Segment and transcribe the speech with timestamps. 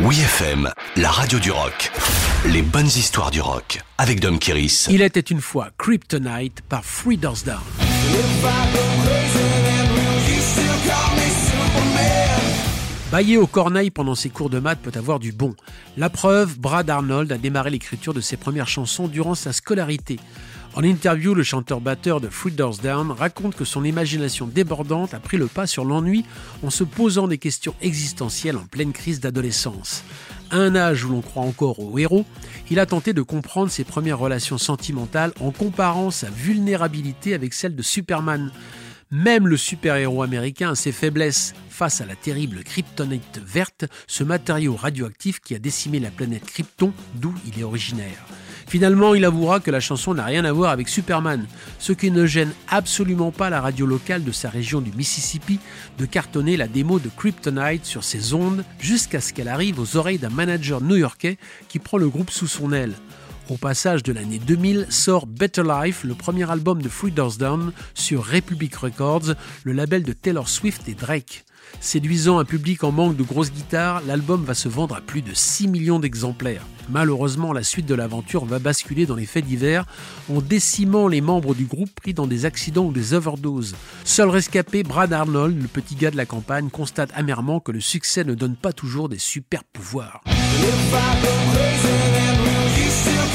[0.00, 1.92] Oui FM, la radio du rock.
[2.46, 4.88] Les bonnes histoires du rock avec Dom Kiris.
[4.90, 7.60] Il était une fois Kryptonite par Free Doors Down.
[13.14, 15.54] Bailler au corneille pendant ses cours de maths peut avoir du bon.
[15.96, 20.18] La preuve, Brad Arnold a démarré l'écriture de ses premières chansons durant sa scolarité.
[20.74, 25.36] En interview, le chanteur-batteur de Free Doors Down raconte que son imagination débordante a pris
[25.36, 26.24] le pas sur l'ennui
[26.64, 30.02] en se posant des questions existentielles en pleine crise d'adolescence.
[30.50, 32.24] À un âge où l'on croit encore aux héros,
[32.68, 37.76] il a tenté de comprendre ses premières relations sentimentales en comparant sa vulnérabilité avec celle
[37.76, 38.50] de Superman.
[39.14, 44.74] Même le super-héros américain a ses faiblesses face à la terrible kryptonite verte, ce matériau
[44.74, 48.18] radioactif qui a décimé la planète Krypton, d'où il est originaire.
[48.66, 51.46] Finalement, il avouera que la chanson n'a rien à voir avec Superman,
[51.78, 55.60] ce qui ne gêne absolument pas la radio locale de sa région du Mississippi
[55.96, 60.18] de cartonner la démo de Kryptonite sur ses ondes jusqu'à ce qu'elle arrive aux oreilles
[60.18, 62.94] d'un manager new-yorkais qui prend le groupe sous son aile.
[63.50, 67.72] Au passage de l'année 2000 sort Better Life, le premier album de Free Doors Down
[67.92, 71.44] sur Republic Records, le label de Taylor Swift et Drake.
[71.80, 75.34] Séduisant un public en manque de grosses guitares, l'album va se vendre à plus de
[75.34, 76.66] 6 millions d'exemplaires.
[76.88, 79.84] Malheureusement, la suite de l'aventure va basculer dans les faits divers
[80.30, 83.74] en décimant les membres du groupe pris dans des accidents ou des overdoses.
[84.04, 88.24] Seul rescapé, Brad Arnold, le petit gars de la campagne, constate amèrement que le succès
[88.24, 90.22] ne donne pas toujours des super pouvoirs.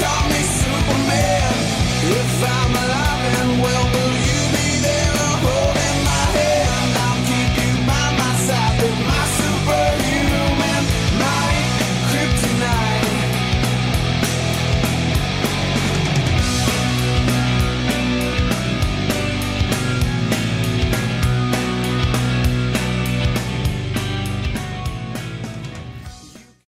[0.00, 0.37] call me